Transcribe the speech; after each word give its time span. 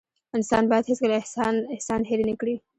انسان 0.37 0.63
بايد 0.71 0.83
هيڅکله 0.89 1.15
احسان 1.77 2.01
هېر 2.09 2.19
نه 2.29 2.33
کړي. 2.41 2.55